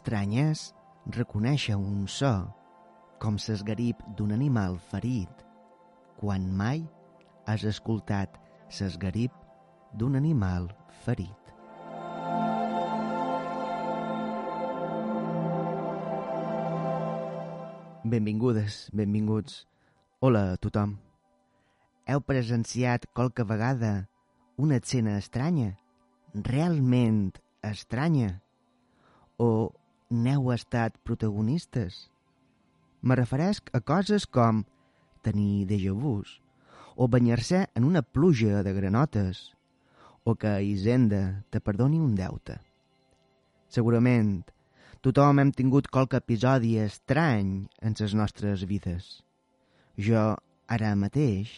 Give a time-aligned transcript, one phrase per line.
[0.00, 0.60] Estrany és
[1.12, 2.32] reconèixer un so
[3.20, 5.42] com l'esgarip d'un animal ferit
[6.16, 6.80] quan mai
[7.44, 8.38] has escoltat
[8.78, 9.36] l'esgarip
[9.92, 10.70] d'un animal
[11.04, 11.36] ferit.
[18.00, 19.66] Benvingudes, benvinguts.
[20.24, 20.96] Hola a tothom.
[22.08, 24.08] Heu presenciat qualque vegada
[24.56, 25.74] una escena estranya?
[26.32, 28.38] Realment estranya?
[29.40, 29.72] o
[30.10, 32.10] n'heu estat protagonistes?
[33.00, 34.64] Me referesc a coses com
[35.22, 36.40] tenir déjà vus,
[36.96, 39.54] o banyar-se en una pluja de granotes,
[40.24, 42.58] o que Hisenda te perdoni un deute.
[43.70, 44.42] Segurament,
[45.00, 49.22] tothom hem tingut qualque episodi estrany en les nostres vides.
[49.96, 50.34] Jo,
[50.66, 51.52] ara mateix,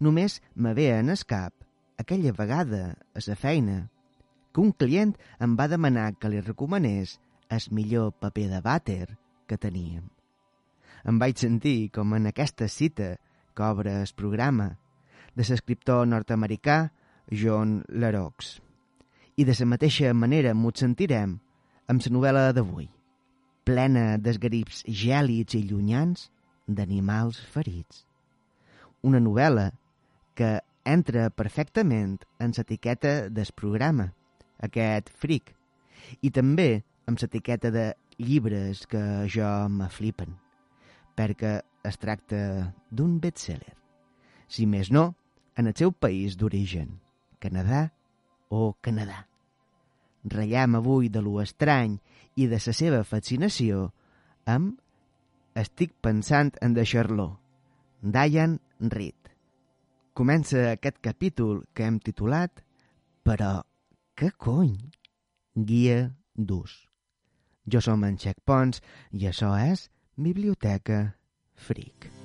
[0.00, 1.52] només me ve en el cap
[2.00, 3.76] aquella vegada a la feina
[4.52, 7.18] que un client em va demanar que li recomanés
[7.52, 9.06] el millor paper de vàter
[9.46, 10.08] que teníem.
[11.04, 13.16] Em vaig sentir com en aquesta cita
[13.54, 14.70] que obre el programa
[15.36, 16.92] de l'escriptor nord-americà
[17.30, 18.58] John LaRox.
[19.36, 21.38] I de la mateixa manera m'ho sentirem
[21.88, 22.88] amb la novel·la d'avui,
[23.64, 26.30] plena d'esgarips gèlids i llunyans
[26.66, 28.04] d'animals ferits.
[29.02, 29.72] Una novel·la
[30.38, 34.12] que entra perfectament en l'etiqueta del programa,
[34.62, 35.52] aquest fric,
[36.22, 37.86] i també amb l'etiqueta de
[38.18, 40.36] llibres que jo me flipen,
[41.16, 41.58] perquè
[41.88, 43.74] es tracta d'un bestseller.
[44.48, 45.12] Si més no,
[45.56, 46.98] en el seu país d'origen,
[47.42, 47.88] Canadà
[48.50, 49.26] o Canadà.
[50.24, 51.96] Ratllem avui de lo estrany
[52.38, 53.88] i de la seva fascinació
[54.46, 54.78] amb
[55.58, 57.26] Estic pensant en deixar-lo,
[58.00, 59.28] Diane Reed.
[60.16, 62.62] Comença aquest capítol que hem titulat
[63.22, 63.52] Però
[64.18, 64.74] què cony?
[65.54, 66.00] Guia
[66.34, 66.91] d'ús.
[67.66, 71.04] Jo som en Xec Pons i això és Biblioteca
[71.54, 72.21] Freak.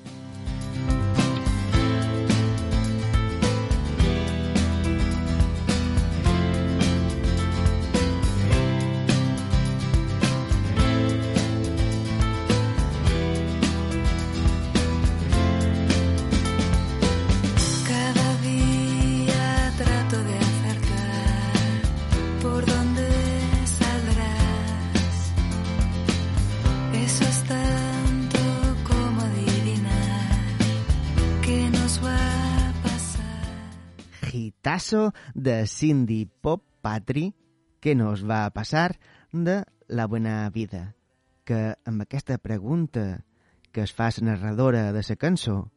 [34.87, 37.33] Hitazo de Cindy Pop Patri
[37.81, 38.99] que nos va a passar
[39.33, 40.95] de La Buena Vida,
[41.43, 43.25] que amb aquesta pregunta
[43.73, 45.71] que es fa la narradora de la cançó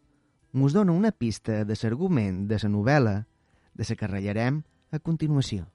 [0.53, 3.17] mos dona una pista de l'argument de la novel·la
[3.75, 4.63] de la que ratllarem
[4.93, 5.67] a continuació.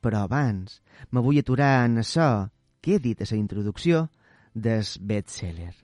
[0.00, 0.80] Però abans
[1.10, 2.48] me vull aturar en això
[2.80, 4.08] que he dit a la introducció
[4.54, 5.74] del bestseller.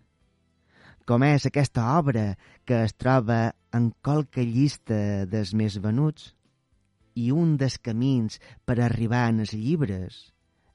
[1.04, 6.32] Com és aquesta obra que es troba en qualque llista dels més venuts
[7.14, 10.18] i un dels camins per arribar en els llibres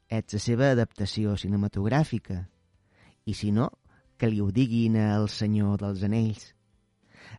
[0.07, 2.45] és la seva adaptació cinematogràfica.
[3.27, 3.69] I si no,
[4.17, 6.53] que li ho diguin al Senyor dels Anells.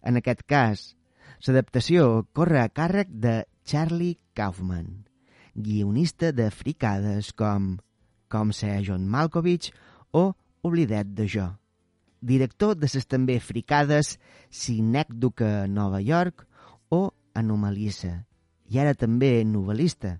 [0.05, 0.95] En aquest cas,
[1.47, 5.07] l'adaptació corre a càrrec de Charlie Kaufman,
[5.55, 7.77] guionista de fricades com
[8.29, 9.71] Com ser John Malkovich
[10.13, 11.47] o Oblidat de jo,
[12.21, 14.19] director de les també fricades
[14.51, 16.45] Sinècdoca Nova York
[16.91, 18.28] o Anomalissa,
[18.69, 20.19] i ara també novel·lista.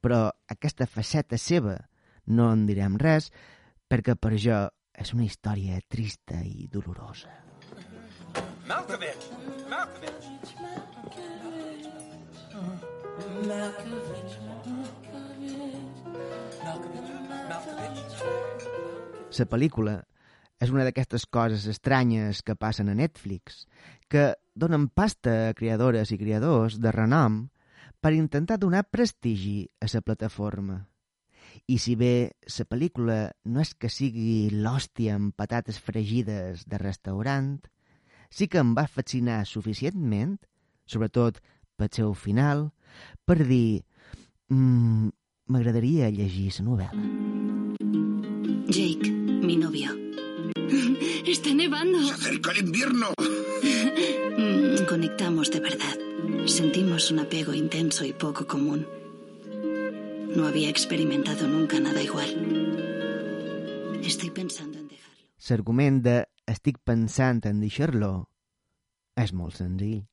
[0.00, 1.76] Però aquesta faceta seva
[2.26, 3.30] no en direm res
[3.88, 4.66] perquè per jo
[4.98, 7.32] és una història trista i dolorosa.
[8.68, 9.30] Malkovich!
[9.70, 10.28] Malkovich!
[19.38, 19.94] La pel·lícula
[20.58, 23.66] és una d'aquestes coses estranyes que passen a Netflix,
[24.10, 27.44] que donen pasta a creadores i creadors de renom
[28.00, 30.78] per intentar donar prestigi a la plataforma.
[31.66, 37.58] I si bé la pel·lícula no és que sigui l'hòstia amb patates fregides de restaurant,
[38.30, 40.38] sí que em va fascinar suficientment,
[40.86, 41.40] sobretot
[41.76, 42.70] pel seu final
[43.26, 43.82] per dir
[44.48, 45.08] mm,
[45.52, 47.06] m'agradaria llegir la novel·la.
[48.68, 49.10] Jake,
[49.42, 49.90] mi novio.
[51.26, 51.98] Está nevando.
[52.06, 53.12] Se acerca el invierno.
[54.38, 56.07] Mm, Conectamos de verdad.
[56.46, 58.86] Sentimos un apego intenso y poco común.
[60.34, 62.28] No había experimentado nunca nada igual.
[64.02, 65.16] Estoy pensando en dejarlo.
[65.48, 66.16] L'argument de
[66.46, 68.28] estic pensant en deixar-lo
[69.16, 70.06] és molt senzill.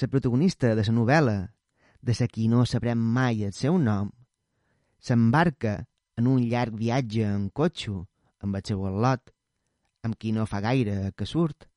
[0.00, 1.38] La protagonista de la novel·la,
[2.00, 4.10] de la qui no sabrem mai el seu nom,
[5.00, 7.96] s'embarca en un llarg viatge en cotxe
[8.40, 9.32] amb el seu al·lot,
[10.04, 11.69] amb qui no fa gaire que surt,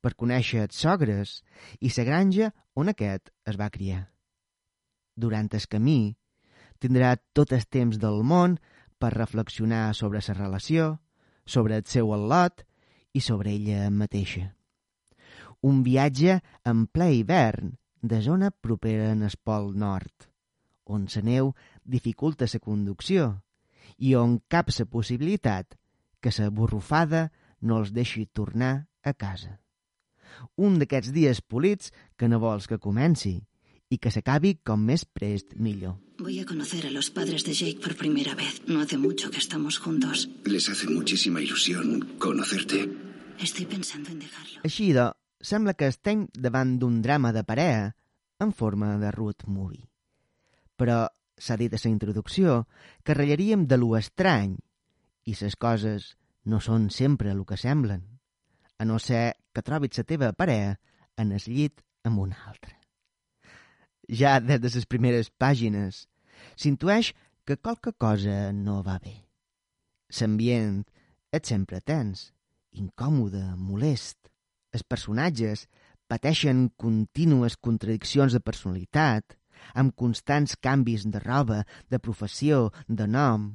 [0.00, 1.40] per conèixer els sogres
[1.80, 4.08] i la granja on aquest es va criar.
[5.16, 6.16] Durant el camí,
[6.80, 8.56] tindrà tot el temps del món
[8.98, 10.98] per reflexionar sobre la relació,
[11.44, 12.64] sobre el seu al·lot
[13.12, 14.54] i sobre ella mateixa.
[15.60, 20.30] Un viatge en ple hivern de zona propera en el pol nord,
[20.86, 21.52] on la neu
[21.84, 23.30] dificulta la conducció
[23.98, 25.76] i on cap la possibilitat
[26.20, 27.28] que la borrufada
[27.60, 29.59] no els deixi tornar a casa.
[30.56, 33.38] Un d'aquests dies polits que no vols que comenci
[33.90, 35.96] i que s'acabi com més prest millor.
[36.20, 38.62] Voy a conocer a los padres de Jake por primera vez.
[38.68, 40.28] No hace mucho que estamos juntos.
[40.44, 42.88] Les hace muchísima ilusión conocerte.
[43.40, 44.60] Estoy pensando en dejarlo.
[44.62, 47.94] Així, doncs, sembla que estem davant d'un drama de parella
[48.38, 49.88] en forma de road movie.
[50.76, 51.08] Però
[51.40, 52.66] s'ha dit a la introducció
[53.02, 54.58] que ratllaríem de lo estrany
[55.24, 56.14] i les coses
[56.44, 58.04] no són sempre el que semblen,
[58.78, 60.76] a no ser que trobis la teva parella
[61.16, 62.76] en el llit amb una altra.
[64.10, 66.06] Ja des de les primeres pàgines
[66.56, 67.12] s'intueix
[67.46, 69.16] que qualque cosa no va bé.
[70.18, 70.82] L'ambient
[71.30, 72.30] és sempre tens,
[72.74, 74.18] incòmode, molest.
[74.74, 75.66] Els personatges
[76.10, 79.36] pateixen contínues contradiccions de personalitat,
[79.74, 83.50] amb constants canvis de roba, de professió, de nom.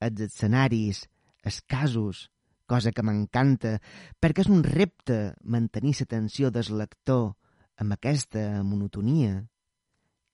[0.00, 1.06] Els escenaris
[1.44, 2.28] escasos,
[2.70, 3.78] cosa que m'encanta,
[4.22, 7.32] perquè és un repte mantenir l'atenció del lector
[7.82, 9.40] amb aquesta monotonia.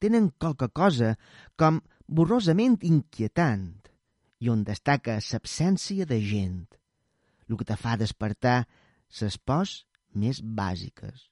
[0.02, 1.14] Tenen qualque cosa
[1.56, 3.70] com borrosament inquietant
[4.44, 6.66] i on destaca l'absència de gent,
[7.48, 8.58] el que te fa despertar
[9.20, 9.78] les pors
[10.12, 11.30] més bàsiques.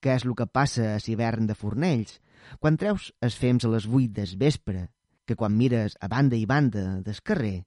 [0.00, 2.18] Què és el que passa a l'hivern de Fornells,
[2.60, 4.88] quan treus els fems a les vuit del vespre,
[5.24, 7.64] que quan mires a banda i banda del carrer,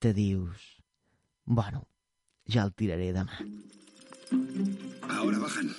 [0.00, 0.70] te dius...
[1.44, 1.84] Bueno,
[2.48, 3.38] ja el tiraré demà.
[5.08, 5.74] Ahora bajan.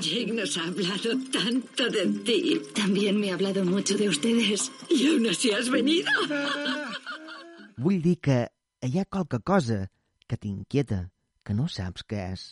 [0.00, 2.60] Jake nos ha hablado tanto de ti.
[2.74, 4.70] También me ha hablado mucho de ustedes.
[4.88, 6.10] Y aún así has venido.
[7.76, 8.48] Vull dir que
[8.80, 9.90] hi ha qualque cosa
[10.26, 11.10] que t'inquieta,
[11.44, 12.44] que no saps què és,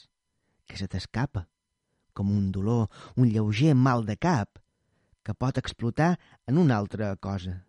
[0.68, 1.46] que se t'escapa,
[2.12, 4.60] com un dolor, un lleuger mal de cap,
[5.24, 7.62] que pot explotar en una altra cosa.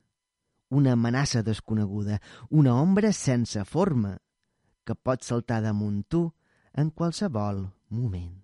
[0.69, 4.17] Una amenaça desconeguda, una ombra sense forma,
[4.85, 6.27] que pot saltar damunt tu
[6.73, 8.35] en qualsevol moment.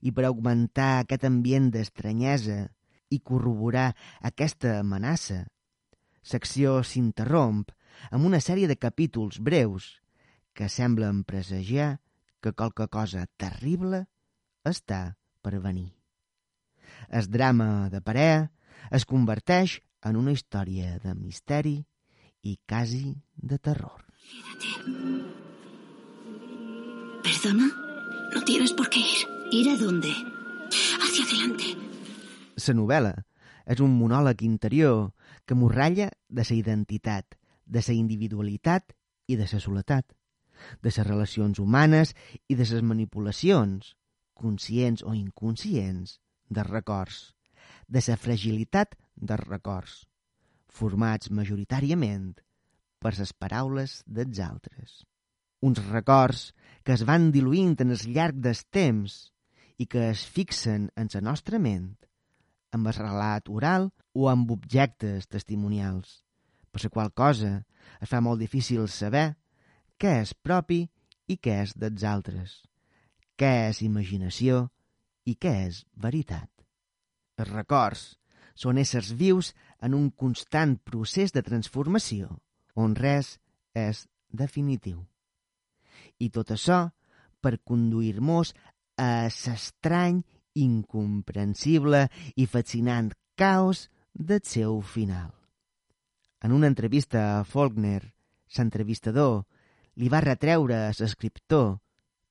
[0.00, 2.60] I per augmentar aquest ambient d'estranyesa
[3.10, 3.90] i corroborar
[4.22, 5.42] aquesta amenaça,
[6.30, 7.64] l'acció s'interromp
[8.10, 9.96] amb una sèrie de capítols breus
[10.54, 11.98] que semblen presagiar
[12.40, 14.04] que qualque cosa terrible
[14.64, 15.90] està per venir.
[17.08, 18.50] El drama de parella
[18.90, 21.78] es converteix en una història de misteri
[22.42, 24.04] i quasi de terror.
[27.22, 27.68] ¿Perdona?
[28.34, 29.28] No tienes por qué ir.
[29.50, 30.12] ¿Ir a dónde?
[31.00, 31.76] Hacia adelante.
[32.66, 33.12] La novel·la
[33.72, 35.10] és un monòleg interior
[35.46, 37.36] que morralla de la identitat,
[37.66, 38.94] de la individualitat
[39.26, 40.06] i de la soledat,
[40.82, 42.14] de les relacions humanes
[42.48, 43.94] i de les manipulacions,
[44.34, 47.34] conscients o inconscients, dels records,
[47.88, 50.06] de la fragilitat dels records,
[50.68, 52.34] formats majoritàriament
[53.00, 55.09] per les paraules dels altres.
[55.60, 56.50] Uns records
[56.84, 59.30] que es van diluint en el llarg del temps
[59.80, 61.92] i que es fixen en la nostra ment
[62.76, 66.22] amb el relat oral o amb objectes testimonials,
[66.70, 67.52] per la qual cosa
[68.00, 69.34] es fa molt difícil saber
[70.00, 70.84] què és propi
[71.28, 72.56] i què és dels altres,
[73.36, 74.68] què és imaginació
[75.26, 76.48] i què és veritat.
[77.40, 78.06] Els records
[78.54, 82.36] són éssers vius en un constant procés de transformació,
[82.76, 83.38] on res
[83.74, 85.00] és definitiu.
[86.18, 86.88] I tot això
[87.40, 88.52] per conduir-nos
[89.00, 90.20] a l'estrany,
[90.60, 95.30] incomprensible i fascinant caos del seu final.
[96.42, 98.02] En una entrevista a Faulkner,
[98.56, 99.44] l'entrevistador
[100.00, 101.78] li va retreure a l'escriptor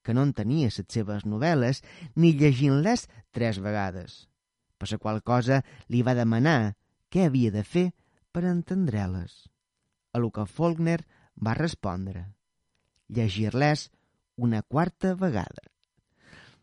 [0.03, 1.83] que no entenia les seves novel·les
[2.15, 4.25] ni llegint-les tres vegades.
[4.79, 5.57] per la qual cosa
[5.91, 6.75] li va demanar
[7.11, 7.91] què havia de fer
[8.31, 9.49] per entendre-les.
[10.13, 11.03] A lo que Faulkner
[11.35, 12.38] va respondre
[13.09, 13.89] llegir-les
[14.37, 15.67] una quarta vegada.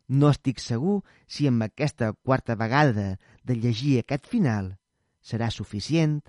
[0.09, 4.77] No estic segur si amb aquesta quarta vegada de llegir aquest final
[5.21, 6.21] serà suficient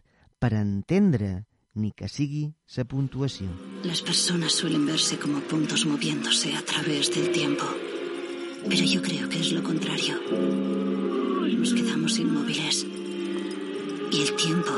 [0.41, 1.45] per entendre
[1.77, 3.47] ni que sigui la puntuació.
[3.83, 7.65] Las personas suelen verse como puntos moviéndose a través del tiempo.
[8.67, 10.17] Pero yo creo que es lo contrario.
[11.57, 12.85] Nos quedamos inmóviles.
[14.11, 14.73] Y el tiempo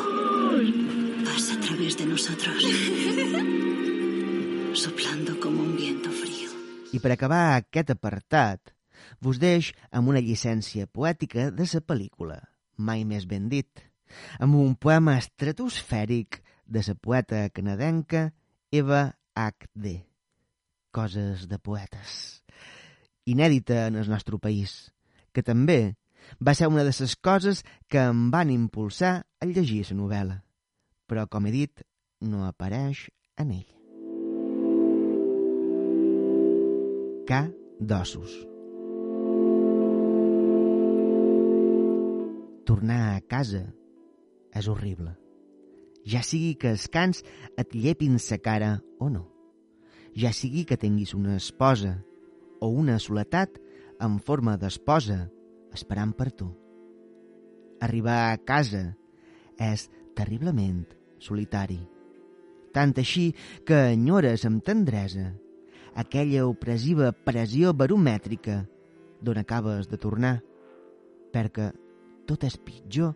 [1.23, 2.65] pasa a través de nosotros.
[4.73, 6.49] Soplando como un viento frío.
[6.93, 8.71] I per acabar aquest apartat,
[9.19, 12.37] vos deix amb una llicència poètica de la pel·lícula,
[12.77, 13.81] mai més ben dit,
[14.37, 18.29] amb un poema estratosfèric de la poeta canadenca
[18.71, 19.95] Eva H.D.
[20.91, 22.43] Coses de poetes.
[23.25, 24.93] Inèdita en el nostre país,
[25.33, 25.95] que també
[26.37, 30.39] va ser una de les coses que em van impulsar a llegir la novel·la,
[31.09, 31.85] però, com he dit,
[32.21, 33.78] no apareix en ell.
[37.29, 37.43] K
[37.77, 38.31] d'ossos.
[42.65, 43.59] Tornar a casa
[44.57, 45.11] és horrible.
[46.09, 47.19] Ja sigui que els cans
[47.53, 49.27] et llepin sa cara o no.
[50.17, 51.99] Ja sigui que tinguis una esposa
[52.65, 53.59] o una soledat
[54.01, 55.19] en forma d'esposa
[55.77, 56.47] esperant per tu.
[57.77, 58.87] Arribar a casa
[59.61, 59.85] és
[60.17, 60.81] terriblement
[61.21, 61.77] solitari.
[62.73, 63.27] Tant així
[63.69, 65.27] que enyores amb tendresa
[65.99, 68.61] aquella opressiva pressió baromètrica
[69.19, 70.37] d'on acabes de tornar,
[71.33, 71.71] perquè
[72.29, 73.15] tot és pitjor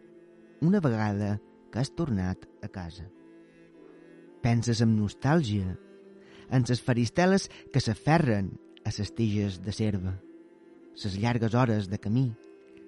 [0.67, 1.37] una vegada
[1.71, 3.05] que has tornat a casa.
[4.43, 5.77] Penses amb nostàlgia
[6.51, 8.51] en les faristeles que s'aferren
[8.83, 10.17] a les tiges de serva,
[11.03, 12.25] les llargues hores de camí,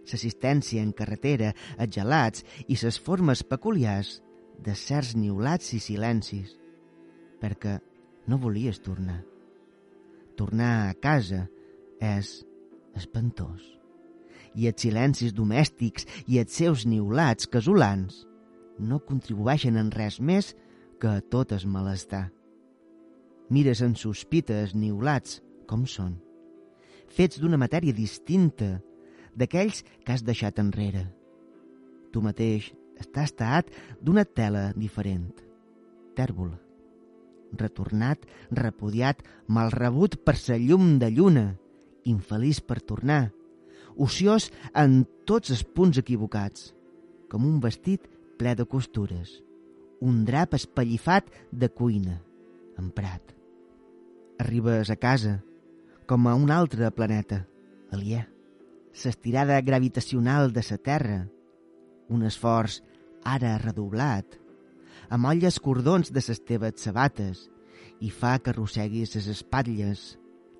[0.05, 4.19] l'assistència en carretera, els gelats i les formes peculiars
[4.59, 6.51] de certs niulats i silencis,
[7.39, 7.79] perquè
[8.27, 9.34] no volies tornar.
[10.35, 11.45] Tornar a casa
[12.03, 12.41] és
[12.95, 13.63] espantós.
[14.55, 18.23] I els silencis domèstics i els seus niulats casolans
[18.79, 20.53] no contribueixen en res més
[20.99, 22.29] que a tot es malestar.
[23.51, 25.39] Mires en sospites niulats
[25.69, 26.15] com són,
[27.07, 28.79] fets d'una matèria distinta
[29.35, 31.05] d'aquells que has deixat enrere.
[32.11, 35.31] Tu mateix estàs taat d'una tela diferent,
[36.15, 36.64] tèrbola
[37.59, 41.45] retornat, repudiat, mal rebut per sa llum de lluna,
[42.05, 43.31] infeliç per tornar,
[43.95, 46.73] ociós en tots els punts equivocats,
[47.31, 48.05] com un vestit
[48.39, 49.31] ple de costures,
[50.01, 52.19] un drap espallifat de cuina,
[52.77, 53.33] emprat.
[54.39, 55.39] Arribes a casa,
[56.05, 57.45] com a un altre planeta,
[57.95, 58.25] aliè.
[58.95, 61.25] L'estirada gravitacional de sa Terra,
[62.07, 62.81] un esforç
[63.25, 64.37] ara redoblat,
[65.09, 67.45] amolles cordons de ses teves sabates
[68.01, 70.15] i fa que arrosseguis ses espatlles,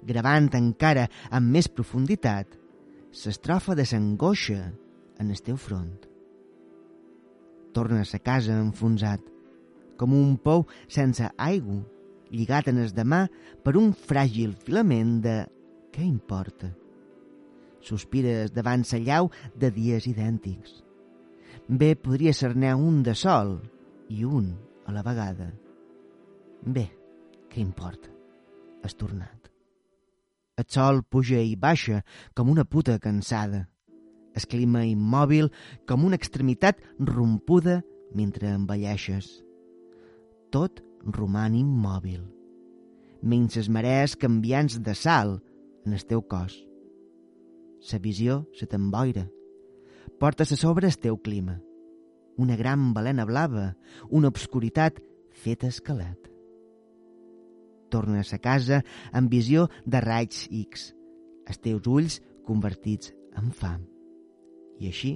[0.05, 2.57] gravant encara amb més profunditat
[3.15, 4.61] l'estrofa de s'angoixa
[5.19, 5.95] en el teu front.
[7.75, 9.21] Tornes a casa enfonsat,
[9.99, 11.81] com un pou sense aigua,
[12.31, 13.25] lligat en el demà
[13.63, 15.35] per un fràgil filament de
[15.95, 16.71] què importa.
[17.85, 20.81] Sospires davant sa llau de dies idèntics.
[21.69, 23.57] Bé podria ser-ne un de sol
[24.09, 24.53] i un
[24.85, 25.49] a la vegada.
[26.65, 26.85] Bé,
[27.49, 28.11] què importa?
[28.83, 29.49] Has tornat.
[30.55, 32.01] El sol puja i baixa
[32.33, 33.65] com una puta cansada.
[34.35, 35.49] El clima immòbil
[35.87, 37.81] com una extremitat rompuda
[38.15, 39.27] mentre envelleixes.
[40.51, 40.79] Tot
[41.17, 42.23] roman immòbil.
[43.25, 45.39] Menys les marees canviants de sal
[45.85, 46.55] en el teu cos.
[47.91, 49.27] La visió se t'emboira.
[50.19, 51.59] Portes a sobre el teu clima.
[52.37, 53.69] Una gran balena blava,
[54.09, 54.99] una obscuritat
[55.31, 56.31] feta esquelet.
[57.93, 58.81] Tornes a casa
[59.15, 60.89] amb visió de raigs X,
[61.47, 63.85] els teus ulls convertits en fam.
[64.81, 65.15] I així,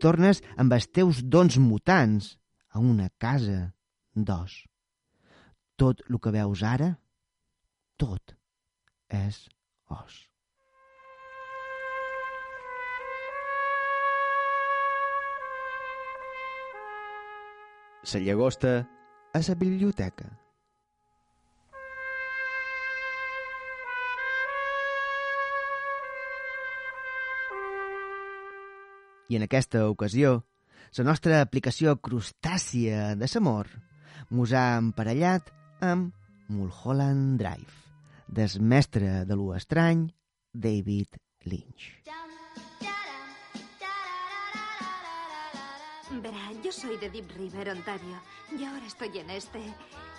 [0.00, 2.36] tornes amb els teus dons mutants
[2.72, 3.72] a una casa
[4.14, 4.62] d'os.
[5.76, 6.94] Tot el que veus ara,
[8.00, 8.36] tot
[9.12, 9.48] és
[9.92, 10.31] os.
[18.02, 18.88] La llagosta
[19.32, 20.26] a la biblioteca.
[29.28, 30.42] I en aquesta ocasió,
[30.98, 33.70] la nostra aplicació crustàcia de l'amor
[34.34, 36.10] mos ha emparellat amb
[36.50, 37.78] Mulholland Drive,
[38.26, 40.08] des mestre de lo estrany,
[40.52, 42.02] David Lynch.
[46.62, 48.20] Yo soy de Deep River, Ontario,
[48.58, 49.58] y ahora estoy en este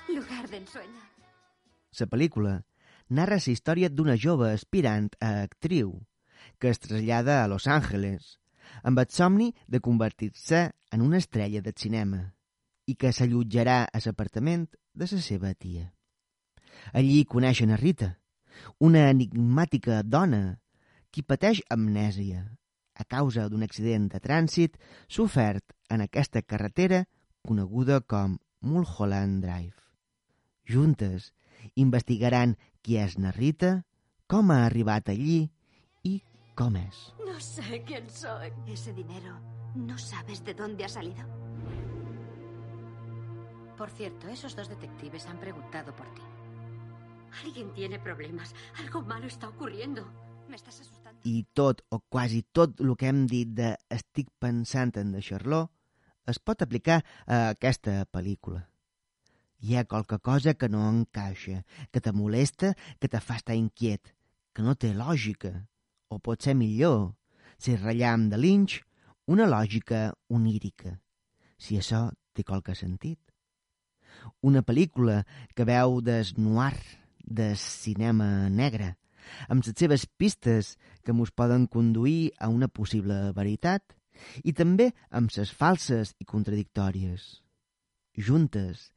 [0.08, 1.02] lugar de ensueño.
[2.00, 2.64] La pel·lícula
[3.10, 6.02] narra la història d'una jove aspirant a actriu
[6.58, 8.40] que es trasllada a Los Angeles
[8.82, 12.34] amb el somni de convertir-se en una estrella de cinema
[12.90, 15.94] i que s'allotjarà a l'apartament de la seva tia.
[16.94, 18.18] Allí coneixen a Rita,
[18.80, 20.58] una enigmàtica dona
[21.12, 22.48] qui pateix amnèsia
[22.96, 27.06] a causa d'un accident de trànsit sofert en aquesta carretera
[27.46, 29.80] coneguda com Mulholland Drive.
[30.64, 31.32] Juntes
[31.76, 33.84] investigaran qui és na Rita,
[34.28, 35.50] com ha arribat allí
[36.04, 36.20] i
[36.56, 37.02] com és.
[37.26, 38.52] No sé quién soy.
[38.68, 39.40] Ese dinero,
[39.76, 41.24] ¿no sabes de dónde ha salido?
[43.78, 46.22] Por cierto, esos dos detectives han preguntado por ti.
[47.44, 48.54] Alguien tiene problemas.
[48.78, 50.06] Algo malo está ocurriendo.
[50.48, 50.93] Me estás asustando.
[51.24, 55.72] I tot o quasi tot el que hem dit de Estic pensant en de Charlot
[56.28, 58.64] es pot aplicar a aquesta pel·lícula.
[59.64, 61.62] Hi ha qualque cosa que no encaixa,
[61.92, 64.12] que te molesta, que te fa estar inquiet,
[64.52, 65.54] que no té lògica.
[66.12, 67.14] O pot ser millor,
[67.58, 68.82] si ratllam de Lynch,
[69.32, 70.98] una lògica onírica,
[71.58, 73.20] si això té qualque sentit.
[74.44, 75.24] Una pel·lícula
[75.56, 76.76] que veu des noir,
[77.24, 78.98] de cinema negre,
[79.50, 83.96] amb les seves pistes que mos poden conduir a una possible veritat
[84.44, 87.44] i també amb ses falses i contradictòries.
[88.14, 88.92] Juntes,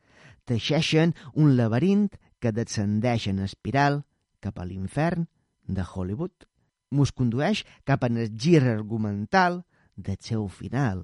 [0.44, 4.02] teixeixen un laberint que descendeix en espiral
[4.44, 5.26] cap a l'infern
[5.66, 6.46] de Hollywood.
[6.92, 9.64] Mos condueix cap a el gir argumental
[9.96, 11.02] del seu final,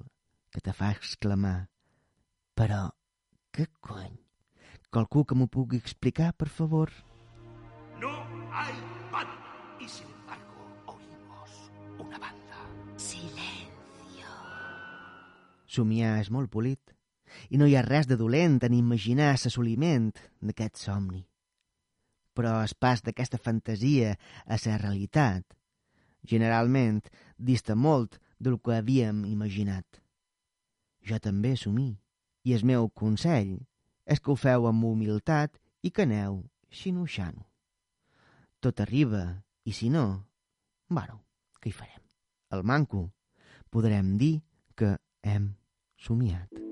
[0.52, 1.68] que te fa exclamar
[2.54, 2.92] «Però,
[3.50, 4.20] què cony?
[4.92, 6.92] Qualcú que m'ho pugui explicar, per favor?»
[7.98, 8.12] No
[8.52, 8.81] hay
[15.72, 16.92] Somiar és molt polit
[17.48, 20.10] i no hi ha res de dolent en imaginar l'assoliment
[20.44, 21.22] d'aquest somni.
[22.36, 25.56] Però el pas d'aquesta fantasia a la realitat
[26.22, 27.02] generalment
[27.36, 29.86] dista molt del que havíem imaginat.
[31.02, 31.90] Jo també somí,
[32.46, 33.58] i el meu consell
[34.06, 37.46] és que ho feu amb humilitat i que aneu xinoxano.
[38.62, 40.28] Tot arriba, i si no,
[40.88, 41.22] bueno,
[41.58, 42.02] què hi farem?
[42.54, 43.08] El manco
[43.70, 44.42] podrem dir
[44.76, 45.50] que hem
[46.02, 46.62] somiat.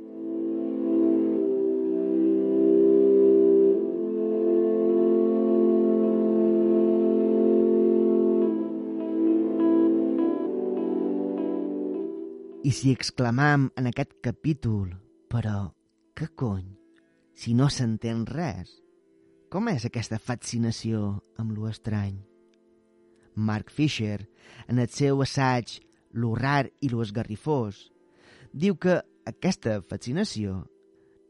[12.61, 14.93] I si exclamam en aquest capítol,
[15.33, 15.73] però,
[16.15, 16.69] què cony,
[17.35, 18.69] si no s'entén res,
[19.51, 22.21] com és aquesta fascinació amb lo estrany?
[23.35, 24.21] Mark Fisher,
[24.69, 25.81] en el seu assaig
[26.13, 27.77] Lo rar i lo esgarrifós,
[28.53, 28.97] diu que
[29.29, 30.65] aquesta fascinació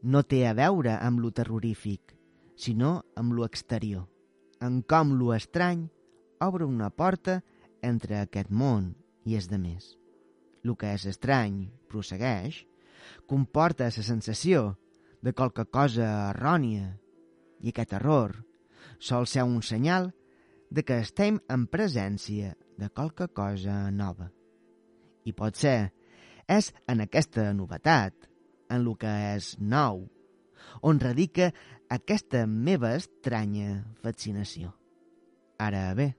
[0.03, 2.15] no té a veure amb lo terrorífic,
[2.55, 4.07] sinó amb lo exterior,
[4.61, 5.87] en com lo estrany
[6.41, 7.41] obre una porta
[7.81, 8.93] entre aquest món
[9.25, 9.95] i els de més.
[10.63, 12.63] El que és estrany, prossegueix,
[13.27, 14.75] comporta la sensació
[15.21, 16.91] de qualque cosa errònia
[17.61, 18.37] i aquest error
[18.99, 20.11] sol ser un senyal
[20.69, 24.29] de que estem en presència de qualque cosa nova.
[25.25, 25.91] I pot ser
[26.51, 28.15] és en aquesta novetat,
[28.71, 30.05] en el que és nou,
[30.81, 31.51] on radica
[31.91, 34.71] aquesta meva estranya fascinació.
[35.59, 36.11] Ara bé,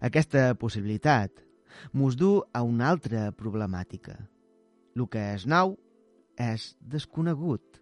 [0.00, 1.42] aquesta possibilitat
[1.92, 4.16] mos du a una altra problemàtica.
[4.96, 5.76] El que és nou
[6.40, 7.80] és desconegut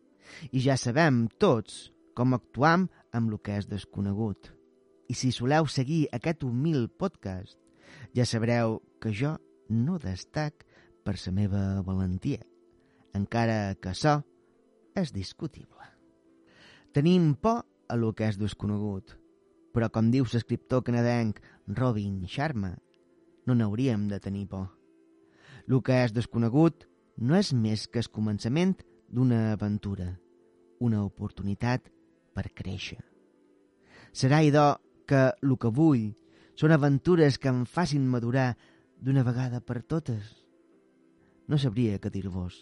[0.52, 4.52] i ja sabem tots com actuam amb el que és desconegut.
[5.08, 7.56] I si soleu seguir aquest humil podcast,
[8.14, 9.36] ja sabreu que jo
[9.68, 10.66] no destac
[11.08, 12.42] per la meva valentia,
[13.16, 14.18] encara que això
[14.92, 15.86] és discutible.
[16.92, 19.14] Tenim por a lo que és desconegut,
[19.72, 21.38] però com diu l'escriptor canadenc
[21.78, 22.74] Robin Sharma,
[23.46, 24.66] no n'hauríem de tenir por.
[25.64, 26.84] El que és desconegut
[27.16, 28.74] no és més que el començament
[29.08, 30.10] d'una aventura,
[30.84, 31.88] una oportunitat
[32.36, 33.00] per créixer.
[34.12, 34.76] Serà, idò,
[35.08, 36.12] que el que vull
[36.52, 38.50] són aventures que em facin madurar
[39.00, 40.47] d'una vegada per totes.
[41.48, 42.60] No sabria què dir-vos.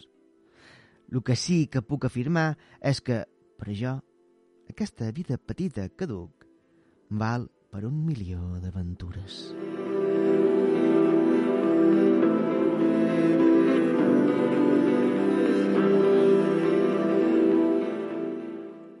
[1.11, 3.25] El que sí que puc afirmar és que,
[3.59, 3.97] per jo,
[4.71, 6.47] aquesta vida petita que duc
[7.09, 9.39] val per un milió d'aventures.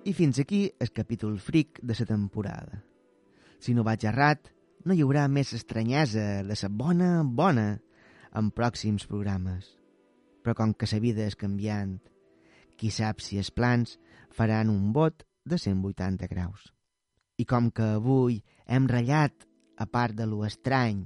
[0.07, 2.83] I fins aquí el capítol fric de la temporada.
[3.59, 4.51] Si no vaig errat,
[4.83, 7.67] no hi haurà més estranyesa de la bona, bona
[8.35, 9.76] en pròxims programes.
[10.47, 11.97] Però com que la vida és canviant,
[12.79, 13.97] qui sap si els plans
[14.31, 16.69] faran un bot de 180 graus.
[17.35, 19.33] I com que avui hem ratllat,
[19.75, 21.01] a part de lo estrany,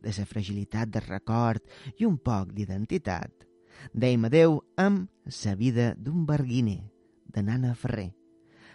[0.00, 1.60] de la fragilitat del record
[2.00, 3.44] i un poc d'identitat,
[3.92, 5.10] deim adeu amb
[5.44, 6.80] la vida d'un barguiner,
[7.28, 8.14] de Nana Ferrer,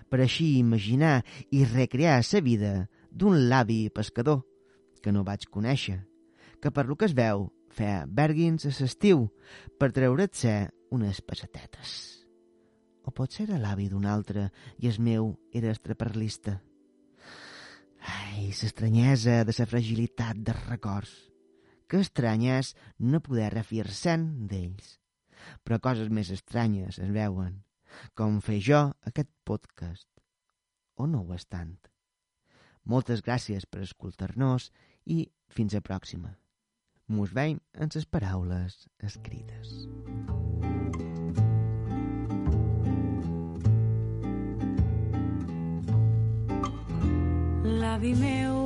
[0.06, 2.76] per així imaginar i recrear la vida
[3.10, 4.46] d'un l'avi pescador,
[5.02, 5.98] que no vaig conèixer,
[6.62, 9.28] que per lo que es veu feia berguins a l'estiu
[9.80, 10.56] per treure't-se
[10.92, 11.94] unes pessetetes.
[13.08, 16.60] O potser era l'avi d'un altre i el meu era estraperlista.
[18.02, 21.14] Ai, l'estranyesa de la fragilitat dels records.
[21.88, 24.98] Que estranya és no poder refiar-se'n d'ells.
[25.66, 27.64] Però coses més estranyes es veuen,
[28.16, 30.08] com fer jo aquest podcast.
[30.96, 31.76] O no ho és tant.
[32.86, 34.72] Moltes gràcies per escoltar-nos
[35.06, 36.41] i fins a pròxima.
[37.12, 39.72] Mos veiem en les paraules escrites.
[47.82, 48.62] L'avi meu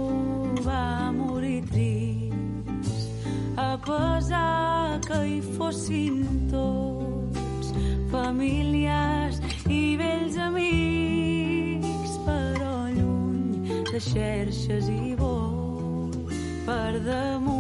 [0.68, 3.18] va morir trist,
[3.58, 6.22] a pesar que hi fossin
[6.54, 7.74] tots,
[8.14, 17.55] famílies i vells amics, però lluny de xerxes i vols, per damunt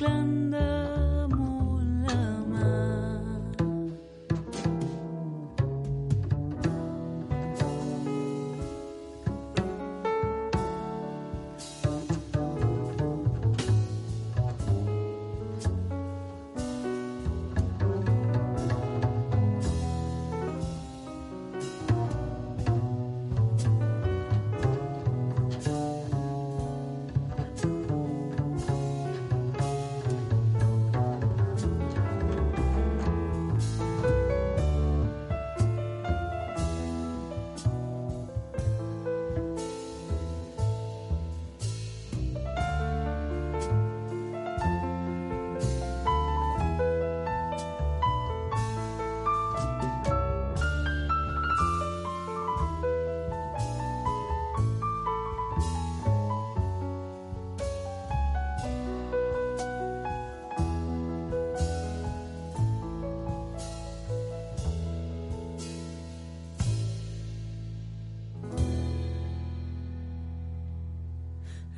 [0.00, 0.69] mezclando.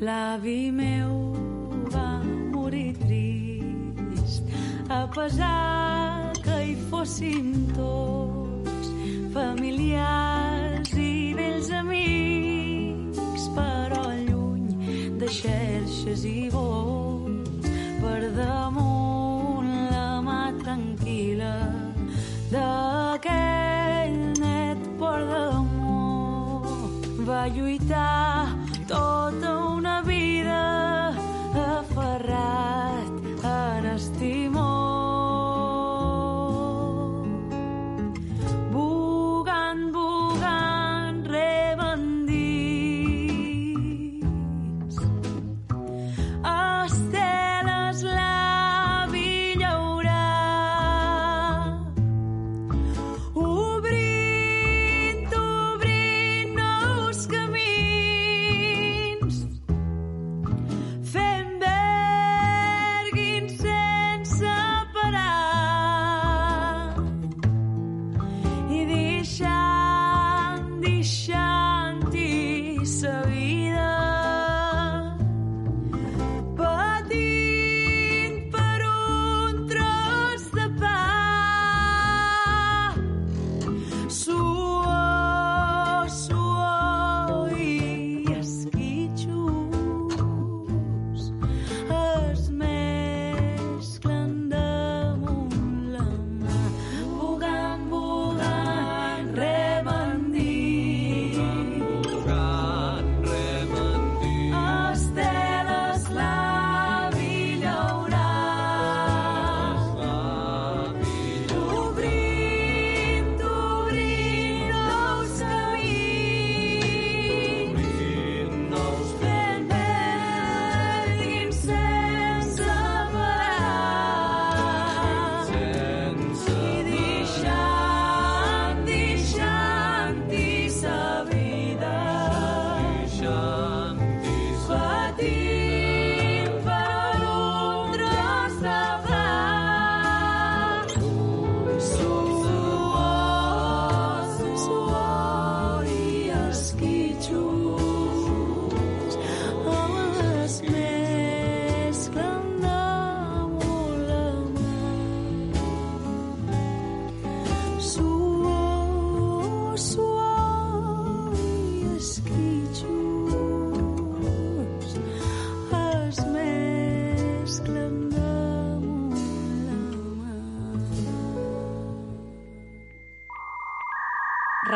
[0.03, 1.11] L'avi meu
[1.95, 2.19] va
[2.51, 4.43] morir trist,
[4.91, 8.89] a pesar que hi fossin tots,
[9.37, 16.82] familiars i vells amics, però lluny de xerxes i vols,